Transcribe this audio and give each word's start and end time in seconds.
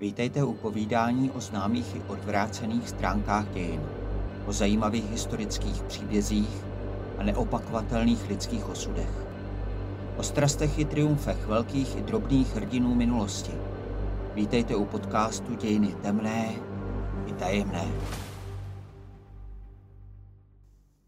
Vítejte 0.00 0.44
u 0.44 0.54
povídání 0.54 1.30
o 1.30 1.40
známých 1.40 1.96
i 1.96 2.02
odvrácených 2.08 2.88
stránkách 2.88 3.48
dějin, 3.48 3.80
o 4.46 4.52
zajímavých 4.52 5.10
historických 5.10 5.82
příbězích 5.82 6.64
a 7.18 7.22
neopakovatelných 7.22 8.28
lidských 8.28 8.68
osudech. 8.68 9.26
O 10.16 10.22
strastech 10.22 10.78
i 10.78 10.84
triumfech 10.84 11.46
velkých 11.46 11.96
i 11.96 12.02
drobných 12.02 12.54
hrdinů 12.54 12.94
minulosti. 12.94 13.52
Vítejte 14.34 14.76
u 14.76 14.84
podcastu 14.84 15.54
Dějiny 15.54 15.94
temné 16.02 16.54
i 17.26 17.32
tajemné. 17.32 17.92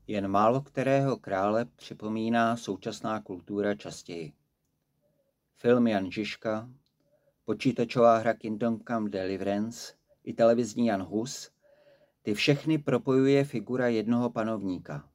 Jen 0.06 0.28
málo 0.28 0.60
kterého 0.60 1.16
krále 1.16 1.64
připomíná 1.64 2.56
současná 2.56 3.20
kultura 3.20 3.74
častěji. 3.74 4.32
Film 5.56 5.86
Jan 5.86 6.12
Žižka, 6.12 6.68
počítačová 7.44 8.18
hra 8.18 8.34
Kingdom 8.34 8.80
Come 8.88 9.10
Deliverance 9.10 9.94
i 10.24 10.32
televizní 10.32 10.86
Jan 10.86 11.02
Hus, 11.02 11.50
ty 12.22 12.34
všechny 12.34 12.78
propojuje 12.78 13.44
figura 13.44 13.88
jednoho 13.88 14.30
panovníka. 14.30 15.08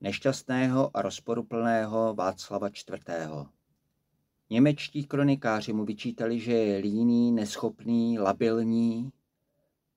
Nešťastného 0.00 0.90
a 0.96 1.02
rozporuplného 1.02 2.14
Václava 2.14 2.68
IV. 2.68 3.48
Němečtí 4.50 5.04
kronikáři 5.04 5.72
mu 5.72 5.84
vyčítali, 5.84 6.40
že 6.40 6.52
je 6.52 6.78
líný, 6.78 7.32
neschopný, 7.32 8.18
labilní, 8.18 9.12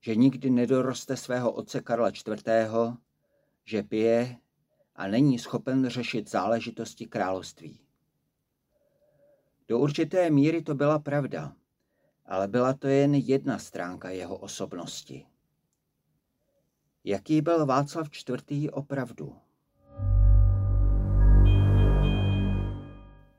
že 0.01 0.15
nikdy 0.15 0.49
nedoroste 0.49 1.17
svého 1.17 1.51
otce 1.51 1.81
Karla 1.81 2.09
IV., 2.09 2.43
že 3.65 3.83
pije 3.83 4.37
a 4.95 5.07
není 5.07 5.39
schopen 5.39 5.89
řešit 5.89 6.29
záležitosti 6.29 7.05
království. 7.05 7.79
Do 9.67 9.79
určité 9.79 10.29
míry 10.29 10.61
to 10.61 10.75
byla 10.75 10.99
pravda, 10.99 11.53
ale 12.25 12.47
byla 12.47 12.73
to 12.73 12.87
jen 12.87 13.15
jedna 13.15 13.59
stránka 13.59 14.09
jeho 14.09 14.37
osobnosti. 14.37 15.25
Jaký 17.03 17.41
byl 17.41 17.65
Václav 17.65 18.07
IV. 18.27 18.69
opravdu? 18.71 19.35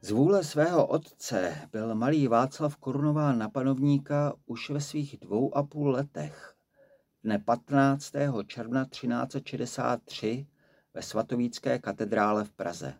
Z 0.00 0.10
vůle 0.10 0.44
svého 0.44 0.86
otce 0.86 1.68
byl 1.72 1.94
malý 1.94 2.28
Václav 2.28 2.76
korunován 2.76 3.38
na 3.38 3.48
panovníka 3.48 4.34
už 4.46 4.70
ve 4.70 4.80
svých 4.80 5.16
dvou 5.20 5.56
a 5.56 5.62
půl 5.62 5.90
letech, 5.90 6.54
dne 7.24 7.38
15. 7.38 8.12
června 8.46 8.84
1363 8.84 10.46
ve 10.94 11.02
svatovícké 11.02 11.78
katedrále 11.78 12.44
v 12.44 12.50
Praze. 12.50 12.94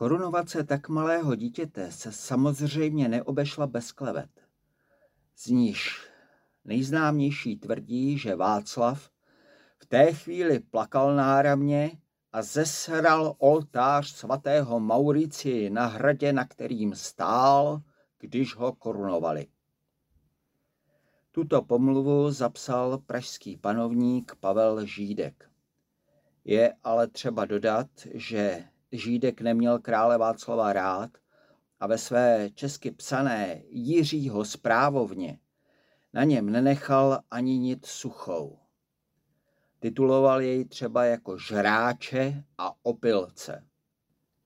Korunovace 0.00 0.64
tak 0.64 0.88
malého 0.88 1.34
dítěte 1.34 1.92
se 1.92 2.12
samozřejmě 2.12 3.08
neobešla 3.08 3.66
bez 3.66 3.92
klevet. 3.92 4.30
Z 5.36 5.46
níž 5.46 6.08
nejznámější 6.64 7.56
tvrdí, 7.56 8.18
že 8.18 8.36
Václav 8.36 9.10
v 9.78 9.86
té 9.86 10.12
chvíli 10.12 10.60
plakal 10.60 11.16
náramně 11.16 11.90
a 12.32 12.42
zesral 12.42 13.34
oltář 13.38 14.08
svatého 14.08 14.80
Maurici 14.80 15.70
na 15.70 15.86
hradě, 15.86 16.32
na 16.32 16.44
kterým 16.44 16.94
stál, 16.94 17.82
když 18.18 18.54
ho 18.54 18.72
korunovali. 18.72 19.46
Tuto 21.30 21.62
pomluvu 21.62 22.30
zapsal 22.30 22.98
pražský 22.98 23.56
panovník 23.56 24.34
Pavel 24.40 24.86
Žídek. 24.86 25.50
Je 26.44 26.74
ale 26.84 27.06
třeba 27.08 27.44
dodat, 27.44 27.88
že 28.14 28.64
Žídek 28.92 29.40
neměl 29.40 29.78
krále 29.78 30.18
Václava 30.18 30.72
rád 30.72 31.10
a 31.80 31.86
ve 31.86 31.98
své 31.98 32.50
česky 32.54 32.90
psané 32.90 33.62
Jiřího 33.68 34.44
správovně 34.44 35.38
na 36.12 36.24
něm 36.24 36.50
nenechal 36.50 37.20
ani 37.30 37.58
nic 37.58 37.86
suchou. 37.86 38.58
Tituloval 39.80 40.40
jej 40.40 40.64
třeba 40.64 41.04
jako 41.04 41.38
žráče 41.38 42.44
a 42.58 42.72
opilce. 42.82 43.64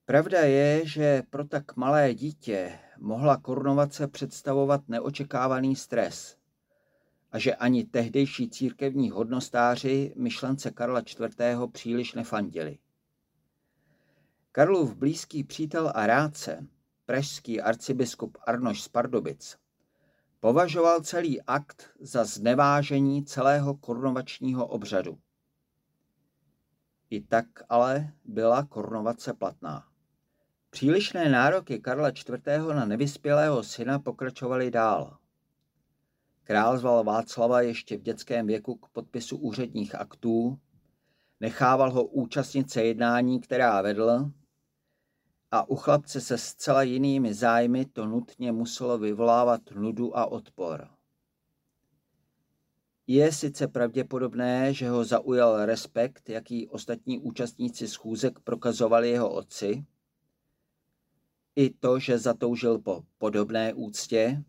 Pravda 0.04 0.40
je, 0.40 0.86
že 0.86 1.22
pro 1.30 1.44
tak 1.44 1.76
malé 1.76 2.14
dítě 2.14 2.78
mohla 2.98 3.36
korunovace 3.36 4.08
představovat 4.08 4.88
neočekávaný 4.88 5.76
stres 5.76 6.36
a 7.32 7.38
že 7.38 7.54
ani 7.54 7.84
tehdejší 7.84 8.50
církevní 8.50 9.10
hodnostáři 9.10 10.14
myšlence 10.16 10.70
Karla 10.70 11.00
IV. 11.00 11.72
příliš 11.72 12.14
nefandili. 12.14 12.78
Karlův 14.56 14.94
blízký 14.94 15.44
přítel 15.44 15.92
a 15.94 16.06
rádce, 16.06 16.66
pražský 17.06 17.60
arcibiskup 17.60 18.38
Arnoš 18.46 18.82
z 18.82 18.88
Pardubic, 18.88 19.56
považoval 20.40 21.00
celý 21.00 21.42
akt 21.42 21.90
za 22.00 22.24
znevážení 22.24 23.24
celého 23.24 23.74
korunovačního 23.74 24.66
obřadu. 24.66 25.18
I 27.10 27.20
tak 27.20 27.46
ale 27.68 28.12
byla 28.24 28.64
korunovace 28.64 29.32
platná. 29.32 29.84
Přílišné 30.70 31.28
nároky 31.28 31.78
Karla 31.78 32.08
IV. 32.08 32.46
na 32.74 32.84
nevyspělého 32.84 33.62
syna 33.62 33.98
pokračovaly 33.98 34.70
dál. 34.70 35.18
Král 36.44 36.78
zval 36.78 37.04
Václava 37.04 37.60
ještě 37.60 37.96
v 37.96 38.02
dětském 38.02 38.46
věku 38.46 38.74
k 38.74 38.88
podpisu 38.88 39.36
úředních 39.36 39.94
aktů, 39.94 40.58
nechával 41.40 41.90
ho 41.90 42.04
účastnit 42.04 42.70
se 42.70 42.82
jednání, 42.82 43.40
která 43.40 43.82
vedl, 43.82 44.30
a 45.54 45.68
u 45.68 45.76
chlapce 45.76 46.20
se 46.20 46.38
zcela 46.38 46.82
jinými 46.82 47.34
zájmy 47.34 47.84
to 47.84 48.06
nutně 48.06 48.52
muselo 48.52 48.98
vyvolávat 48.98 49.60
nudu 49.70 50.18
a 50.18 50.26
odpor. 50.26 50.88
Je 53.06 53.32
sice 53.32 53.68
pravděpodobné, 53.68 54.74
že 54.74 54.88
ho 54.88 55.04
zaujal 55.04 55.66
respekt, 55.66 56.28
jaký 56.28 56.68
ostatní 56.68 57.18
účastníci 57.18 57.88
schůzek 57.88 58.38
prokazovali 58.38 59.10
jeho 59.10 59.32
otci, 59.32 59.84
i 61.56 61.70
to, 61.70 61.98
že 61.98 62.18
zatoužil 62.18 62.78
po 62.78 63.02
podobné 63.18 63.74
úctě, 63.74 64.44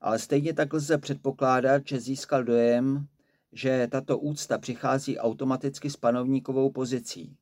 ale 0.00 0.18
stejně 0.18 0.54
tak 0.54 0.72
lze 0.72 0.98
předpokládat, 0.98 1.82
že 1.86 2.00
získal 2.00 2.44
dojem, 2.44 3.06
že 3.52 3.88
tato 3.90 4.18
úcta 4.18 4.58
přichází 4.58 5.18
automaticky 5.18 5.90
s 5.90 5.96
panovníkovou 5.96 6.70
pozicí 6.70 7.36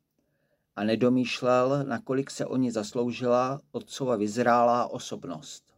a 0.76 0.84
nedomýšlel, 0.84 1.84
nakolik 1.84 2.30
se 2.30 2.46
o 2.46 2.56
ní 2.56 2.70
zasloužila 2.70 3.60
otcova 3.72 4.16
vyzrálá 4.16 4.86
osobnost. 4.86 5.76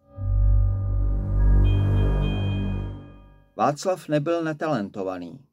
Václav 3.56 4.08
nebyl 4.08 4.44
netalentovaný. 4.44 5.44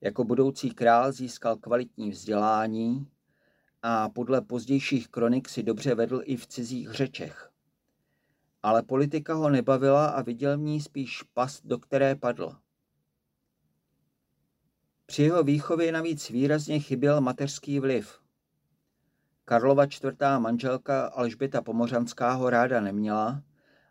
Jako 0.00 0.24
budoucí 0.24 0.70
král 0.70 1.12
získal 1.12 1.56
kvalitní 1.56 2.10
vzdělání 2.10 3.08
a 3.82 4.08
podle 4.08 4.40
pozdějších 4.40 5.08
kronik 5.08 5.48
si 5.48 5.62
dobře 5.62 5.94
vedl 5.94 6.20
i 6.24 6.36
v 6.36 6.46
cizích 6.46 6.90
řečech. 6.90 7.50
Ale 8.62 8.82
politika 8.82 9.34
ho 9.34 9.50
nebavila 9.50 10.06
a 10.06 10.22
viděl 10.22 10.58
v 10.58 10.60
ní 10.60 10.80
spíš 10.80 11.22
past, 11.22 11.66
do 11.66 11.78
které 11.78 12.14
padl. 12.16 12.56
Při 15.06 15.22
jeho 15.22 15.42
výchově 15.42 15.92
navíc 15.92 16.30
výrazně 16.30 16.80
chyběl 16.80 17.20
mateřský 17.20 17.80
vliv. 17.80 18.19
Karlova 19.50 19.86
čtvrtá 19.86 20.38
manželka 20.38 21.06
Alžběta 21.06 21.62
Pomořanská 21.62 22.32
ho 22.32 22.50
ráda 22.50 22.80
neměla 22.80 23.42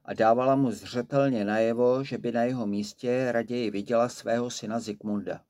a 0.06 0.14
dávala 0.14 0.56
mu 0.56 0.72
zřetelně 0.72 1.46
najevo, 1.46 2.04
že 2.04 2.18
by 2.18 2.32
na 2.32 2.44
jeho 2.44 2.68
místě 2.68 3.32
raději 3.32 3.72
viděla 3.72 4.10
svého 4.10 4.50
syna 4.50 4.80
Zikmunda. 4.80 5.42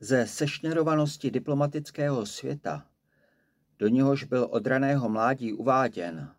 Ze 0.00 0.26
sešněrovanosti 0.26 1.30
diplomatického 1.30 2.26
světa, 2.26 2.86
do 3.78 3.88
něhož 3.88 4.24
byl 4.24 4.48
od 4.50 4.66
raného 4.66 5.08
mládí 5.08 5.52
uváděn, 5.52 6.34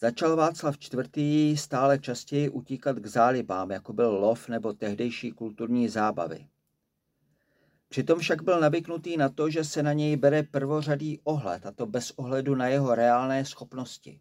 začal 0.00 0.36
Václav 0.36 0.76
IV. 1.16 1.58
stále 1.60 1.98
častěji 1.98 2.48
utíkat 2.48 2.96
k 2.96 3.06
zálibám, 3.06 3.70
jako 3.70 3.92
byl 3.92 4.10
lov 4.10 4.48
nebo 4.48 4.72
tehdejší 4.72 5.32
kulturní 5.32 5.88
zábavy. 5.88 6.48
Přitom 7.90 8.18
však 8.18 8.42
byl 8.42 8.60
navyknutý 8.60 9.16
na 9.16 9.28
to, 9.28 9.50
že 9.50 9.64
se 9.64 9.82
na 9.82 9.92
něj 9.92 10.16
bere 10.16 10.42
prvořadý 10.42 11.20
ohled, 11.24 11.66
a 11.66 11.72
to 11.72 11.86
bez 11.86 12.10
ohledu 12.10 12.54
na 12.54 12.68
jeho 12.68 12.94
reálné 12.94 13.44
schopnosti. 13.44 14.20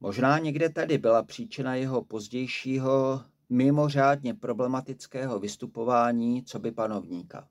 Možná 0.00 0.38
někde 0.38 0.68
tady 0.68 0.98
byla 0.98 1.22
příčina 1.22 1.74
jeho 1.74 2.04
pozdějšího 2.04 3.22
mimořádně 3.48 4.34
problematického 4.34 5.38
vystupování 5.38 6.44
co 6.44 6.58
by 6.58 6.72
panovníka. 6.72 7.48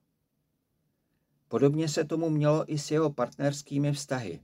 Podobně 1.47 1.89
se 1.89 2.03
tomu 2.03 2.29
mělo 2.29 2.73
i 2.73 2.77
s 2.77 2.91
jeho 2.91 3.13
partnerskými 3.13 3.93
vztahy. 3.93 4.39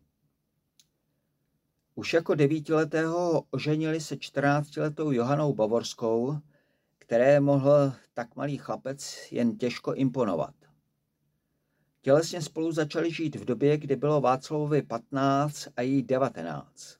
Už 1.95 2.13
jako 2.13 2.35
devítiletého 2.35 3.43
oženili 3.51 4.01
se 4.01 4.15
14-letou 4.15 5.11
Johanou 5.11 5.53
Bavorskou, 5.53 6.37
které 7.09 7.39
mohl 7.39 7.93
tak 8.13 8.35
malý 8.35 8.57
chlapec 8.57 9.27
jen 9.31 9.57
těžko 9.57 9.93
imponovat. 9.93 10.53
Tělesně 12.01 12.41
spolu 12.41 12.71
začali 12.71 13.11
žít 13.11 13.35
v 13.35 13.45
době, 13.45 13.77
kdy 13.77 13.95
bylo 13.95 14.21
Václavovi 14.21 14.81
15 14.81 15.67
a 15.75 15.81
jí 15.81 16.03
19. 16.03 16.97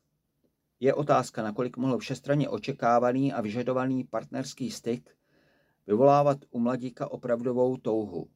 Je 0.80 0.94
otázka, 0.94 1.44
nakolik 1.44 1.78
mohl 1.78 1.98
všestranně 1.98 2.50
očekávaný 2.50 3.34
a 3.34 3.42
vyžadovaný 3.42 4.04
partnerský 4.04 4.72
styk 4.72 5.18
vyvolávat 5.88 6.38
u 6.50 6.60
mladíka 6.60 7.12
opravdovou 7.12 7.78
touhu. 7.78 8.30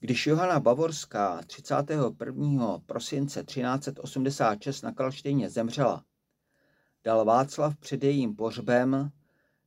Když 0.00 0.26
Johana 0.26 0.60
Bavorská 0.60 1.42
31. 1.46 2.78
prosince 2.86 3.44
1386 3.44 4.82
na 4.82 4.92
Kalštejně 4.92 5.50
zemřela, 5.50 6.04
dal 7.04 7.24
Václav 7.24 7.76
před 7.76 8.04
jejím 8.04 8.36
pohřbem 8.36 9.12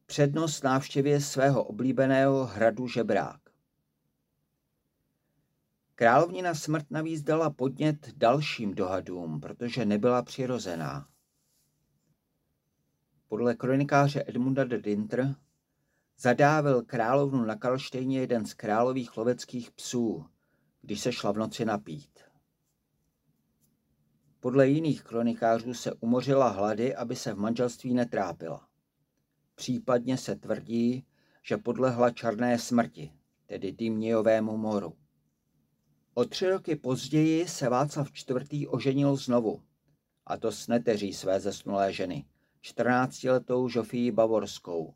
přednost 0.07 0.63
návštěvě 0.63 1.21
svého 1.21 1.63
oblíbeného 1.63 2.45
hradu 2.45 2.87
Žebrák. 2.87 3.41
Královnina 5.95 6.53
smrt 6.53 6.91
navíc 6.91 7.21
dala 7.21 7.49
podnět 7.49 8.09
dalším 8.15 8.75
dohadům, 8.75 9.39
protože 9.39 9.85
nebyla 9.85 10.21
přirozená. 10.21 11.07
Podle 13.27 13.55
kronikáře 13.55 14.23
Edmunda 14.27 14.63
de 14.63 14.81
Dinter 14.81 15.35
zadávil 16.19 16.81
královnu 16.81 17.45
na 17.45 17.55
Kalštejně 17.55 18.19
jeden 18.19 18.45
z 18.45 18.53
králových 18.53 19.17
loveckých 19.17 19.71
psů, 19.71 20.25
když 20.81 20.99
se 20.99 21.11
šla 21.11 21.31
v 21.31 21.37
noci 21.37 21.65
napít. 21.65 22.19
Podle 24.39 24.67
jiných 24.67 25.03
kronikářů 25.03 25.73
se 25.73 25.93
umořila 25.93 26.49
hlady, 26.49 26.95
aby 26.95 27.15
se 27.15 27.33
v 27.33 27.37
manželství 27.37 27.93
netrápila. 27.93 28.66
Případně 29.57 30.17
se 30.17 30.35
tvrdí, 30.35 31.05
že 31.43 31.57
podlehla 31.57 32.11
černé 32.11 32.59
smrti, 32.59 33.11
tedy 33.45 33.71
Dymnějovému 33.71 34.57
moru. 34.57 34.93
O 36.13 36.25
tři 36.25 36.49
roky 36.49 36.75
později 36.75 37.47
se 37.47 37.69
Václav 37.69 38.07
IV. 38.29 38.67
oženil 38.69 39.15
znovu, 39.15 39.61
a 40.25 40.37
to 40.37 40.51
s 40.51 40.67
neteří 40.67 41.13
své 41.13 41.39
zesnulé 41.39 41.93
ženy, 41.93 42.25
14-letou 42.63 43.69
Žofii 43.69 44.11
Bavorskou, 44.11 44.93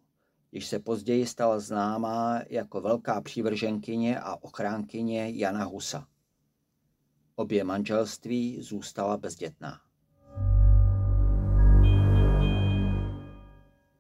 již 0.52 0.68
se 0.68 0.80
později 0.80 1.28
stala 1.28 1.60
známá 1.60 2.42
jako 2.50 2.82
velká 2.82 3.22
přívrženkyně 3.22 4.20
a 4.20 4.36
ochránkyně 4.36 5.30
Jana 5.30 5.64
Husa. 5.64 6.08
Obě 7.36 7.64
manželství 7.64 8.62
zůstala 8.62 9.18
bezdětná. 9.18 9.82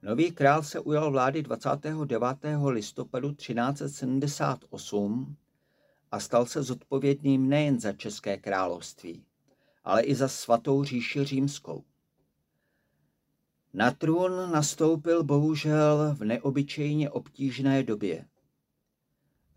Nový 0.03 0.31
král 0.31 0.63
se 0.63 0.79
ujal 0.79 1.11
vlády 1.11 1.43
29. 1.43 2.27
listopadu 2.67 3.31
1378 3.31 5.35
a 6.11 6.19
stal 6.19 6.45
se 6.45 6.63
zodpovědným 6.63 7.49
nejen 7.49 7.79
za 7.79 7.93
České 7.93 8.37
království, 8.37 9.25
ale 9.83 10.03
i 10.03 10.15
za 10.15 10.27
svatou 10.27 10.83
říši 10.83 11.25
římskou. 11.25 11.83
Na 13.73 13.91
trůn 13.91 14.51
nastoupil 14.51 15.23
bohužel 15.23 16.15
v 16.19 16.23
neobyčejně 16.23 17.09
obtížné 17.09 17.83
době. 17.83 18.25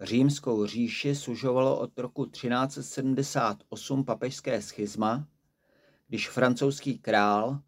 Římskou 0.01 0.67
říši 0.67 1.15
sužovalo 1.15 1.81
od 1.81 1.99
roku 1.99 2.27
1378 2.27 4.05
papežské 4.05 4.63
schizma, 4.63 5.29
když 6.09 6.29
francouzský 6.29 6.99
král 6.99 7.61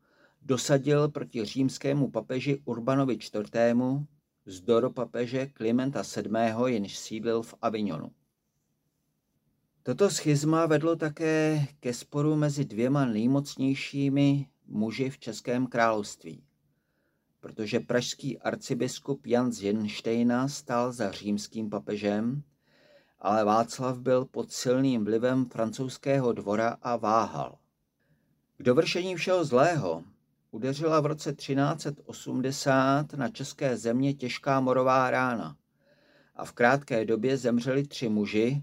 dosadil 0.46 1.08
proti 1.08 1.44
římskému 1.44 2.10
papeži 2.10 2.62
Urbanovi 2.64 3.14
IV. 3.14 3.76
zdoro 4.46 4.90
papeže 4.90 5.46
Klimenta 5.46 6.02
VII., 6.16 6.32
jenž 6.66 6.98
sídlil 6.98 7.42
v 7.42 7.54
Avignonu. 7.62 8.10
Toto 9.82 10.10
schizma 10.10 10.66
vedlo 10.66 10.96
také 10.96 11.66
ke 11.80 11.94
sporu 11.94 12.36
mezi 12.36 12.64
dvěma 12.64 13.04
nejmocnějšími 13.04 14.46
muži 14.66 15.10
v 15.10 15.18
Českém 15.18 15.66
království, 15.66 16.42
protože 17.40 17.80
pražský 17.80 18.38
arcibiskup 18.38 19.26
Jan 19.26 19.52
z 19.52 19.62
Jenštejna 19.62 20.48
stál 20.48 20.92
za 20.92 21.10
římským 21.12 21.70
papežem, 21.70 22.42
ale 23.18 23.44
Václav 23.44 23.98
byl 23.98 24.24
pod 24.24 24.52
silným 24.52 25.04
vlivem 25.04 25.46
francouzského 25.46 26.32
dvora 26.32 26.76
a 26.82 26.96
váhal. 26.96 27.58
K 28.58 28.62
dovršení 28.62 29.16
všeho 29.16 29.44
zlého 29.44 30.04
udeřila 30.56 31.00
v 31.00 31.06
roce 31.06 31.32
1380 31.32 33.12
na 33.12 33.28
české 33.28 33.76
země 33.76 34.14
těžká 34.14 34.60
morová 34.60 35.10
rána 35.10 35.56
a 36.36 36.44
v 36.44 36.52
krátké 36.52 37.04
době 37.04 37.36
zemřeli 37.36 37.86
tři 37.86 38.08
muži, 38.08 38.62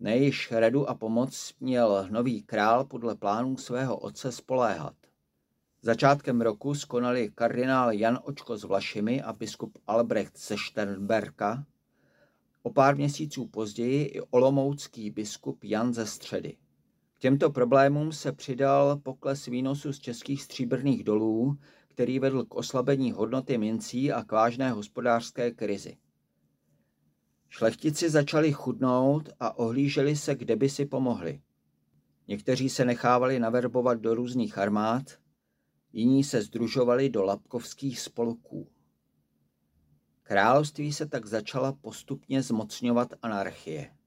na 0.00 0.10
jejíž 0.10 0.52
radu 0.52 0.88
a 0.88 0.94
pomoc 0.94 1.54
měl 1.60 2.06
nový 2.10 2.42
král 2.42 2.84
podle 2.84 3.14
plánů 3.14 3.56
svého 3.56 3.96
otce 3.96 4.32
spoléhat. 4.32 4.94
Začátkem 5.82 6.40
roku 6.40 6.74
skonali 6.74 7.30
kardinál 7.34 7.92
Jan 7.92 8.18
Očko 8.22 8.56
z 8.56 8.64
Vlašimi 8.64 9.22
a 9.22 9.32
biskup 9.32 9.78
Albrecht 9.86 10.38
ze 10.38 10.56
Sternberka, 10.68 11.64
o 12.62 12.70
pár 12.70 12.96
měsíců 12.96 13.46
později 13.46 14.04
i 14.04 14.20
olomoucký 14.20 15.10
biskup 15.10 15.64
Jan 15.64 15.94
ze 15.94 16.06
Středy. 16.06 16.56
K 17.18 17.20
těmto 17.20 17.50
problémům 17.50 18.12
se 18.12 18.32
přidal 18.32 18.96
pokles 18.96 19.46
výnosu 19.46 19.92
z 19.92 19.98
českých 19.98 20.42
stříbrných 20.42 21.04
dolů, 21.04 21.58
který 21.88 22.18
vedl 22.18 22.44
k 22.44 22.54
oslabení 22.54 23.12
hodnoty 23.12 23.58
mincí 23.58 24.12
a 24.12 24.24
k 24.24 24.32
vážné 24.32 24.70
hospodářské 24.70 25.50
krizi. 25.50 25.96
Šlechtici 27.48 28.10
začali 28.10 28.52
chudnout 28.52 29.28
a 29.40 29.58
ohlíželi 29.58 30.16
se, 30.16 30.34
kde 30.34 30.56
by 30.56 30.68
si 30.68 30.86
pomohli. 30.86 31.40
Někteří 32.28 32.68
se 32.68 32.84
nechávali 32.84 33.38
naverbovat 33.38 34.00
do 34.00 34.14
různých 34.14 34.58
armád, 34.58 35.18
jiní 35.92 36.24
se 36.24 36.42
združovali 36.42 37.10
do 37.10 37.22
lapkovských 37.22 38.00
spolků. 38.00 38.68
Království 40.22 40.92
se 40.92 41.06
tak 41.06 41.26
začala 41.26 41.72
postupně 41.72 42.42
zmocňovat 42.42 43.14
anarchie. 43.22 43.97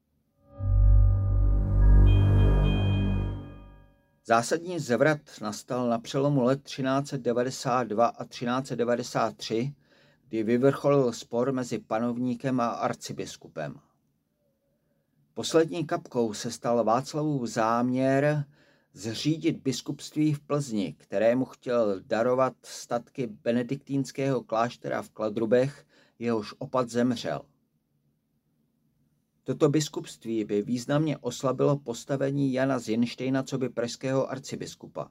Zásadní 4.24 4.78
zvrat 4.78 5.20
nastal 5.40 5.88
na 5.88 5.98
přelomu 5.98 6.42
let 6.42 6.62
1392 6.62 8.06
a 8.06 8.24
1393, 8.24 9.74
kdy 10.28 10.42
vyvrcholil 10.42 11.12
spor 11.12 11.52
mezi 11.52 11.78
panovníkem 11.78 12.60
a 12.60 12.68
arcibiskupem. 12.68 13.80
Poslední 15.34 15.86
kapkou 15.86 16.34
se 16.34 16.50
stal 16.50 16.84
Václavův 16.84 17.48
záměr 17.48 18.44
zřídit 18.92 19.56
biskupství 19.56 20.34
v 20.34 20.40
Plzni, 20.40 20.92
kterému 20.98 21.44
chtěl 21.44 22.00
darovat 22.06 22.54
statky 22.62 23.26
benediktínského 23.26 24.42
kláštera 24.42 25.02
v 25.02 25.10
Kladrubech, 25.10 25.86
jehož 26.18 26.54
opat 26.58 26.88
zemřel. 26.88 27.40
Toto 29.44 29.68
biskupství 29.68 30.44
by 30.44 30.62
významně 30.62 31.18
oslabilo 31.18 31.78
postavení 31.78 32.52
Jana 32.52 32.78
z 32.78 32.88
Jenštejna 32.88 33.42
co 33.42 33.58
by 33.58 33.68
pražského 33.68 34.30
arcibiskupa. 34.30 35.10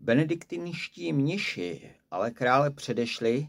Benediktinští 0.00 1.12
mniši 1.12 1.90
ale 2.10 2.30
krále 2.30 2.70
předešli 2.70 3.48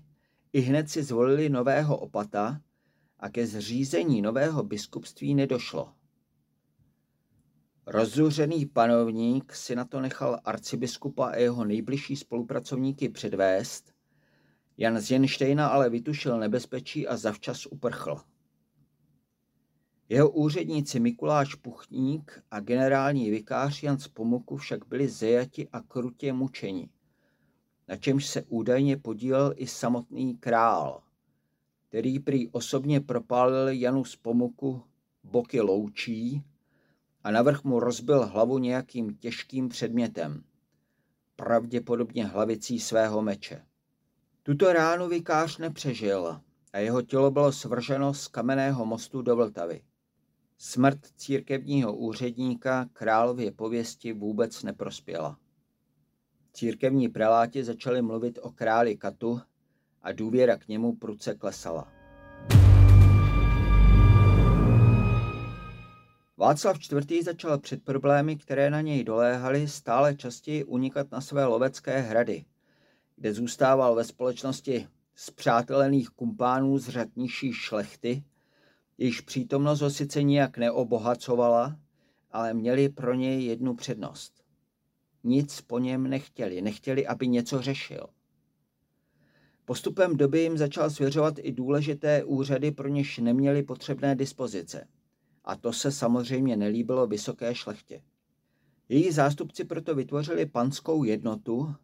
i 0.53 0.59
hned 0.59 0.89
si 0.89 1.03
zvolili 1.03 1.49
nového 1.49 1.97
opata 1.97 2.61
a 3.19 3.29
ke 3.29 3.47
zřízení 3.47 4.21
nového 4.21 4.63
biskupství 4.63 5.35
nedošlo. 5.35 5.93
Rozzuřený 7.85 8.65
panovník 8.65 9.53
si 9.53 9.75
na 9.75 9.85
to 9.85 10.01
nechal 10.01 10.39
arcibiskupa 10.45 11.27
a 11.27 11.35
jeho 11.35 11.65
nejbližší 11.65 12.15
spolupracovníky 12.15 13.09
předvést, 13.09 13.93
Jan 14.77 14.99
z 14.99 15.11
Jenštejna 15.11 15.67
ale 15.67 15.89
vytušil 15.89 16.39
nebezpečí 16.39 17.07
a 17.07 17.17
zavčas 17.17 17.65
uprchl. 17.65 18.21
Jeho 20.09 20.29
úředníci 20.29 20.99
Mikuláš 20.99 21.55
Puchník 21.55 22.43
a 22.51 22.59
generální 22.59 23.31
vikář 23.31 23.83
Jan 23.83 23.97
z 23.97 24.07
Pomuku 24.07 24.57
však 24.57 24.87
byli 24.87 25.09
zajati 25.09 25.69
a 25.69 25.81
krutě 25.81 26.33
mučeni 26.33 26.89
na 27.87 27.95
čemž 27.95 28.27
se 28.27 28.43
údajně 28.43 28.97
podílel 28.97 29.53
i 29.55 29.67
samotný 29.67 30.37
král, 30.37 31.01
který 31.89 32.19
prý 32.19 32.49
osobně 32.49 33.01
propálil 33.01 33.67
Janu 33.67 34.05
z 34.05 34.15
Pomuku 34.15 34.83
boky 35.23 35.61
loučí 35.61 36.43
a 37.23 37.31
navrch 37.31 37.63
mu 37.63 37.79
rozbil 37.79 38.25
hlavu 38.25 38.57
nějakým 38.57 39.15
těžkým 39.15 39.69
předmětem, 39.69 40.43
pravděpodobně 41.35 42.25
hlavicí 42.25 42.79
svého 42.79 43.21
meče. 43.21 43.65
Tuto 44.43 44.73
ránu 44.73 45.07
vikář 45.07 45.57
nepřežil 45.57 46.41
a 46.73 46.77
jeho 46.77 47.01
tělo 47.01 47.31
bylo 47.31 47.51
svrženo 47.51 48.13
z 48.13 48.27
kamenného 48.27 48.85
mostu 48.85 49.21
do 49.21 49.35
Vltavy. 49.35 49.81
Smrt 50.59 50.99
církevního 51.15 51.95
úředníka 51.95 52.89
králově 52.93 53.51
pověsti 53.51 54.13
vůbec 54.13 54.63
neprospěla. 54.63 55.37
Církevní 56.53 57.09
preláti 57.09 57.63
začali 57.63 58.01
mluvit 58.01 58.39
o 58.41 58.51
králi 58.51 58.97
Katu 58.97 59.41
a 60.01 60.11
důvěra 60.11 60.57
k 60.57 60.67
němu 60.67 60.95
prudce 60.95 61.35
klesala. 61.35 61.91
Václav 66.37 66.77
IV. 66.91 67.23
začal 67.23 67.59
před 67.59 67.83
problémy, 67.83 68.35
které 68.35 68.69
na 68.69 68.81
něj 68.81 69.03
doléhaly, 69.03 69.67
stále 69.67 70.15
častěji 70.15 70.63
unikat 70.63 71.11
na 71.11 71.21
své 71.21 71.45
lovecké 71.45 71.99
hrady, 71.99 72.45
kde 73.15 73.33
zůstával 73.33 73.95
ve 73.95 74.03
společnosti 74.03 74.87
zpřátelených 75.15 76.09
kumpánů 76.09 76.77
z 76.77 76.89
řad 76.89 77.07
nižší 77.15 77.53
šlechty, 77.53 78.23
jejíž 78.97 79.21
přítomnost 79.21 79.81
ho 79.81 79.89
sice 79.89 80.23
nijak 80.23 80.57
neobohacovala, 80.57 81.79
ale 82.31 82.53
měli 82.53 82.89
pro 82.89 83.13
něj 83.13 83.45
jednu 83.45 83.75
přednost. 83.75 84.43
Nic 85.23 85.61
po 85.61 85.79
něm 85.79 86.09
nechtěli, 86.09 86.61
nechtěli, 86.61 87.07
aby 87.07 87.27
něco 87.27 87.61
řešil. 87.61 88.07
Postupem 89.65 90.17
doby 90.17 90.41
jim 90.41 90.57
začal 90.57 90.89
svěřovat 90.89 91.33
i 91.39 91.51
důležité 91.51 92.23
úřady, 92.23 92.71
pro 92.71 92.87
něž 92.87 93.17
neměli 93.17 93.63
potřebné 93.63 94.15
dispozice. 94.15 94.87
A 95.43 95.55
to 95.55 95.73
se 95.73 95.91
samozřejmě 95.91 96.57
nelíbilo 96.57 97.07
vysoké 97.07 97.55
šlechtě. 97.55 98.01
Její 98.89 99.11
zástupci 99.11 99.65
proto 99.65 99.95
vytvořili 99.95 100.45
panskou 100.45 101.03
jednotu 101.03 101.75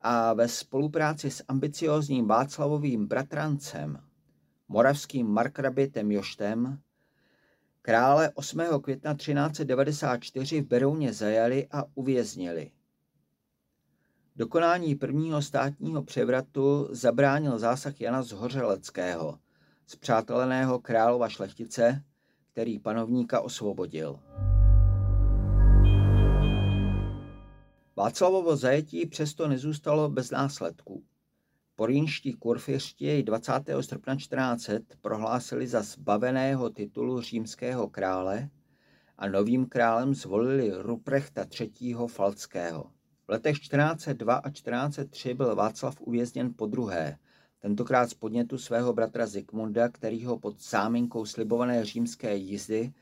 a 0.00 0.32
ve 0.32 0.48
spolupráci 0.48 1.30
s 1.30 1.44
ambiciózním 1.48 2.26
Václavovým 2.26 3.06
bratrancem, 3.06 3.98
moravským 4.68 5.26
markrabitem 5.26 6.12
Joštem, 6.12 6.78
krále 7.82 8.30
8. 8.34 8.60
května 8.82 9.14
1394 9.14 10.60
v 10.60 10.66
Berouně 10.66 11.12
zajali 11.12 11.66
a 11.70 11.84
uvěznili. 11.94 12.70
Dokonání 14.36 14.94
prvního 14.94 15.42
státního 15.42 16.02
převratu 16.02 16.88
zabránil 16.90 17.58
zásah 17.58 18.00
Jana 18.00 18.22
z 18.22 18.32
Hořeleckého, 18.32 19.38
zpřáteleného 19.86 20.78
králova 20.78 21.28
šlechtice, 21.28 22.04
který 22.52 22.78
panovníka 22.78 23.40
osvobodil. 23.40 24.20
Václavovo 27.96 28.56
zajetí 28.56 29.06
přesto 29.06 29.48
nezůstalo 29.48 30.08
bez 30.08 30.30
následků. 30.30 31.02
Porínští 31.76 32.32
kurfiřti 32.32 33.04
jej 33.04 33.22
20. 33.22 33.52
srpna 33.80 34.16
1400 34.16 34.94
prohlásili 35.00 35.66
za 35.66 35.82
zbaveného 35.82 36.70
titulu 36.70 37.20
římského 37.20 37.88
krále 37.88 38.48
a 39.18 39.28
novým 39.28 39.66
králem 39.66 40.14
zvolili 40.14 40.72
Ruprechta 40.74 41.46
III. 41.60 41.96
Falckého. 42.06 42.90
V 43.26 43.30
letech 43.30 43.58
1402 43.58 44.34
a 44.34 44.50
1403 44.50 45.34
byl 45.34 45.54
Václav 45.54 46.00
uvězněn 46.00 46.54
po 46.56 46.66
druhé, 46.66 47.18
tentokrát 47.58 48.10
z 48.10 48.14
podnětu 48.14 48.58
svého 48.58 48.92
bratra 48.92 49.26
Zikmunda, 49.26 49.88
který 49.88 50.24
ho 50.24 50.38
pod 50.38 50.62
záminkou 50.62 51.24
slibované 51.24 51.84
římské 51.84 52.36
jízdy 52.36 52.92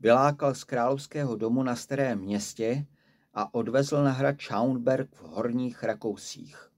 vylákal 0.00 0.54
z 0.54 0.64
královského 0.64 1.36
domu 1.36 1.62
na 1.62 1.76
starém 1.76 2.18
městě 2.18 2.86
a 3.34 3.54
odvezl 3.54 4.04
na 4.04 4.10
hrad 4.10 4.40
Schaunberg 4.40 5.14
v 5.14 5.22
horních 5.22 5.82
Rakousích. 5.82 6.71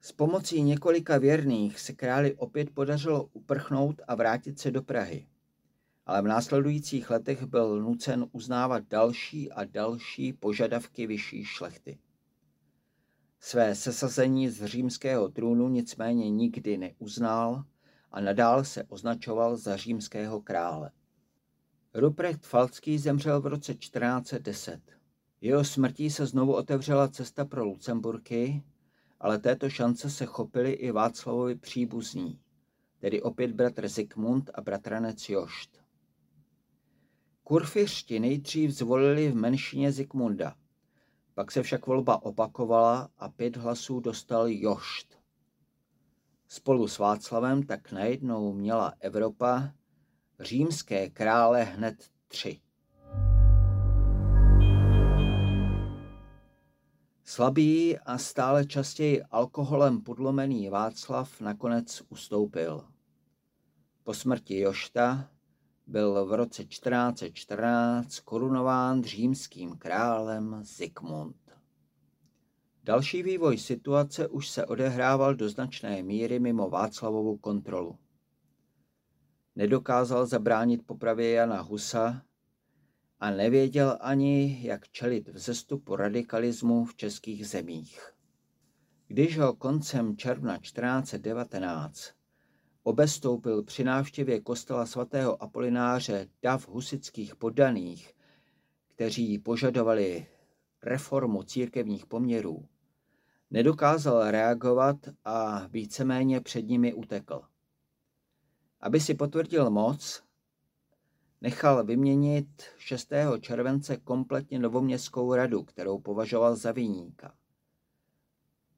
S 0.00 0.12
pomocí 0.12 0.62
několika 0.62 1.18
věrných 1.18 1.80
se 1.80 1.92
králi 1.92 2.34
opět 2.34 2.70
podařilo 2.70 3.28
uprchnout 3.32 4.00
a 4.08 4.14
vrátit 4.14 4.58
se 4.58 4.70
do 4.70 4.82
Prahy. 4.82 5.26
Ale 6.06 6.22
v 6.22 6.26
následujících 6.26 7.10
letech 7.10 7.42
byl 7.42 7.82
nucen 7.82 8.26
uznávat 8.32 8.84
další 8.88 9.52
a 9.52 9.64
další 9.64 10.32
požadavky 10.32 11.06
vyšší 11.06 11.44
šlechty. 11.44 11.98
Své 13.40 13.74
sesazení 13.74 14.48
z 14.48 14.66
římského 14.66 15.28
trůnu 15.28 15.68
nicméně 15.68 16.30
nikdy 16.30 16.78
neuznal 16.78 17.64
a 18.12 18.20
nadál 18.20 18.64
se 18.64 18.84
označoval 18.84 19.56
za 19.56 19.76
římského 19.76 20.40
krále. 20.40 20.90
Ruprecht 21.94 22.46
Falcký 22.46 22.98
zemřel 22.98 23.40
v 23.40 23.46
roce 23.46 23.74
1410. 23.74 24.80
Jeho 25.40 25.64
smrtí 25.64 26.10
se 26.10 26.26
znovu 26.26 26.54
otevřela 26.54 27.08
cesta 27.08 27.44
pro 27.44 27.64
Lucemburky, 27.64 28.62
ale 29.20 29.38
této 29.38 29.70
šance 29.70 30.10
se 30.10 30.26
chopili 30.26 30.72
i 30.72 30.90
Václavovi 30.90 31.54
příbuzní, 31.54 32.40
tedy 32.98 33.22
opět 33.22 33.52
bratr 33.52 33.88
Zikmund 33.88 34.50
a 34.54 34.60
bratranec 34.60 35.28
Jošt. 35.28 35.80
Kurfiřti 37.42 38.20
nejdřív 38.20 38.70
zvolili 38.70 39.30
v 39.30 39.34
menšině 39.34 39.92
Zikmunda, 39.92 40.56
pak 41.34 41.52
se 41.52 41.62
však 41.62 41.86
volba 41.86 42.22
opakovala 42.22 43.10
a 43.18 43.28
pět 43.28 43.56
hlasů 43.56 44.00
dostal 44.00 44.48
Jošt. 44.48 45.20
Spolu 46.48 46.88
s 46.88 46.98
Václavem 46.98 47.62
tak 47.62 47.92
najednou 47.92 48.52
měla 48.52 48.94
Evropa 49.00 49.72
římské 50.40 51.10
krále 51.10 51.64
hned 51.64 52.10
tři. 52.28 52.60
Slabý 57.40 57.98
a 57.98 58.18
stále 58.18 58.66
častěji 58.66 59.22
alkoholem 59.22 60.00
podlomený 60.00 60.68
Václav 60.68 61.40
nakonec 61.40 62.02
ustoupil. 62.08 62.84
Po 64.04 64.14
smrti 64.14 64.58
Jošta 64.58 65.30
byl 65.86 66.26
v 66.26 66.32
roce 66.32 66.64
1414 66.64 68.20
korunován 68.20 69.02
římským 69.02 69.76
králem 69.76 70.58
Zikmund. 70.62 71.36
Další 72.84 73.22
vývoj 73.22 73.58
situace 73.58 74.28
už 74.28 74.48
se 74.48 74.66
odehrával 74.66 75.34
do 75.34 75.48
značné 75.48 76.02
míry 76.02 76.38
mimo 76.38 76.70
Václavovu 76.70 77.36
kontrolu. 77.36 77.98
Nedokázal 79.56 80.26
zabránit 80.26 80.86
popravě 80.86 81.30
Jana 81.30 81.60
Husa 81.60 82.22
a 83.20 83.30
nevěděl 83.30 83.98
ani, 84.00 84.58
jak 84.62 84.88
čelit 84.88 85.28
vzestupu 85.28 85.96
radikalismu 85.96 86.84
v 86.84 86.94
českých 86.94 87.46
zemích. 87.46 88.12
Když 89.08 89.38
ho 89.38 89.54
koncem 89.54 90.16
června 90.16 90.58
1419 90.58 92.12
obestoupil 92.82 93.62
při 93.62 93.84
návštěvě 93.84 94.40
kostela 94.40 94.86
svatého 94.86 95.42
Apolináře 95.42 96.28
dav 96.42 96.68
husických 96.68 97.36
poddaných, 97.36 98.14
kteří 98.88 99.38
požadovali 99.38 100.26
reformu 100.82 101.42
církevních 101.42 102.06
poměrů, 102.06 102.68
nedokázal 103.50 104.30
reagovat 104.30 104.96
a 105.24 105.66
víceméně 105.66 106.40
před 106.40 106.62
nimi 106.62 106.94
utekl. 106.94 107.42
Aby 108.80 109.00
si 109.00 109.14
potvrdil 109.14 109.70
moc, 109.70 110.22
nechal 111.40 111.84
vyměnit 111.84 112.62
6. 112.78 113.12
července 113.40 113.96
kompletně 113.96 114.58
novoměstskou 114.58 115.34
radu, 115.34 115.62
kterou 115.62 115.98
považoval 115.98 116.56
za 116.56 116.72
viníka. 116.72 117.34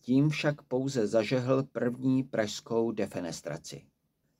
Tím 0.00 0.31
však 0.31 0.62
pouze 0.62 1.07
zažehl 1.07 1.62
první 1.62 2.23
pražskou 2.23 2.92
defenestraci. 2.92 3.85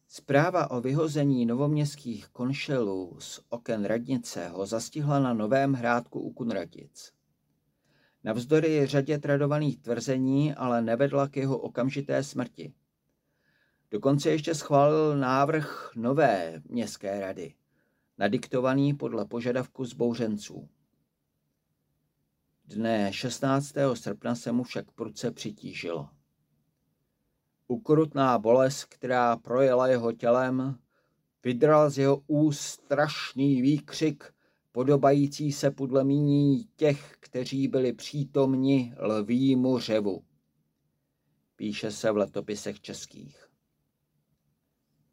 Zpráva 0.09 0.71
o 0.71 0.81
vyhození 0.81 1.47
novoměstských 1.47 2.29
konšelů 2.29 3.17
z 3.19 3.41
oken 3.49 3.85
radnice 3.85 4.49
ho 4.49 4.67
zastihla 4.67 5.19
na 5.19 5.35
Novém 5.35 5.73
hrádku 5.73 6.21
u 6.21 6.33
Kunratic. 6.33 7.13
Navzdory 8.25 8.87
řadě 8.87 9.19
tradovaných 9.19 9.79
tvrzení 9.79 10.55
ale 10.55 10.83
nevedla 10.83 11.29
k 11.29 11.37
jeho 11.37 11.59
okamžité 11.59 12.23
smrti. 12.23 12.73
Dokonce 13.91 14.31
ještě 14.31 14.55
schválil 14.55 15.17
návrh 15.17 15.91
nové 15.97 16.63
městské 16.69 17.21
rady, 17.21 17.55
nadiktovaný 18.23 18.95
podle 18.95 19.25
požadavku 19.25 19.85
zbouřenců. 19.85 20.69
Dne 22.65 23.13
16. 23.13 23.75
srpna 23.95 24.35
se 24.35 24.53
mu 24.53 24.63
však 24.63 24.91
prudce 24.91 25.31
přitížilo. 25.31 26.09
Ukrutná 27.69 28.39
bolest, 28.39 28.85
která 28.85 29.37
projela 29.37 29.87
jeho 29.87 30.13
tělem, 30.13 30.79
vydral 31.45 31.91
z 31.91 31.99
jeho 31.99 32.23
úst 32.27 32.61
strašný 32.61 33.63
výkřik, 33.63 34.35
podobající 34.73 35.53
se 35.53 35.71
podle 35.71 36.05
míní 36.05 36.65
těch, 36.77 37.17
kteří 37.21 37.69
byli 37.69 37.93
přítomni 37.93 38.95
lvímu 38.99 39.79
řevu. 39.79 40.25
Píše 41.57 41.91
se 41.91 42.13
v 42.13 42.17
letopisech 42.17 42.81
českých. 42.81 43.52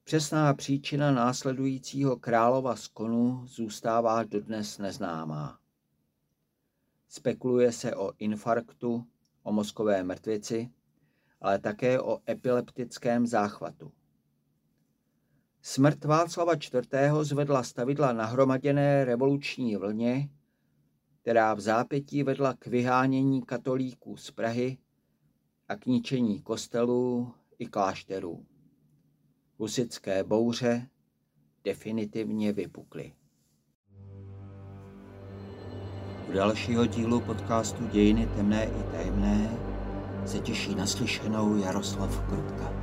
Přesná 0.09 0.53
příčina 0.53 1.11
následujícího 1.11 2.17
králova 2.17 2.75
skonu 2.75 3.41
zůstává 3.45 4.23
dodnes 4.23 4.77
neznámá. 4.77 5.59
Spekuluje 7.07 7.71
se 7.71 7.95
o 7.95 8.11
infarktu, 8.19 9.05
o 9.43 9.51
mozkové 9.51 10.03
mrtvici, 10.03 10.69
ale 11.41 11.59
také 11.59 11.99
o 11.99 12.19
epileptickém 12.29 13.27
záchvatu. 13.27 13.91
Smrt 15.61 16.05
Václava 16.05 16.53
IV. 16.53 16.89
zvedla 17.21 17.63
stavidla 17.63 18.13
nahromaděné 18.13 19.05
revoluční 19.05 19.75
vlně, 19.75 20.29
která 21.21 21.53
v 21.53 21.59
zápětí 21.59 22.23
vedla 22.23 22.53
k 22.53 22.67
vyhánění 22.67 23.41
katolíků 23.41 24.17
z 24.17 24.31
Prahy 24.31 24.77
a 25.67 25.75
k 25.75 25.85
ničení 25.85 26.41
kostelů 26.41 27.33
i 27.59 27.65
klášterů 27.65 28.48
husické 29.59 30.23
bouře 30.23 30.87
definitivně 31.63 32.53
vypukly. 32.53 33.13
U 36.29 36.31
dalšího 36.31 36.85
dílu 36.85 37.21
podcastu 37.21 37.87
Dějiny 37.87 38.27
temné 38.35 38.65
i 38.65 38.83
tajemné 38.91 39.49
se 40.25 40.39
těší 40.39 40.75
naslyšenou 40.75 41.57
Jaroslav 41.57 42.27
Krutka. 42.27 42.78